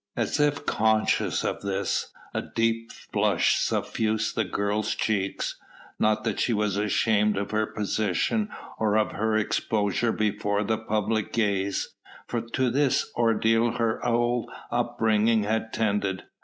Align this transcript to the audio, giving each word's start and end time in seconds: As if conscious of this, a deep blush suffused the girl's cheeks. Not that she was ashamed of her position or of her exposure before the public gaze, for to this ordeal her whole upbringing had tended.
As 0.15 0.39
if 0.39 0.65
conscious 0.65 1.43
of 1.43 1.61
this, 1.61 2.11
a 2.33 2.41
deep 2.41 2.89
blush 3.11 3.57
suffused 3.59 4.33
the 4.33 4.43
girl's 4.43 4.95
cheeks. 4.95 5.57
Not 5.99 6.23
that 6.23 6.39
she 6.39 6.53
was 6.53 6.75
ashamed 6.75 7.37
of 7.37 7.51
her 7.51 7.67
position 7.67 8.49
or 8.79 8.97
of 8.97 9.11
her 9.11 9.35
exposure 9.37 10.11
before 10.11 10.63
the 10.63 10.79
public 10.79 11.31
gaze, 11.31 11.89
for 12.25 12.41
to 12.41 12.71
this 12.71 13.11
ordeal 13.15 13.73
her 13.73 13.99
whole 13.99 14.51
upbringing 14.71 15.43
had 15.43 15.71
tended. 15.71 16.23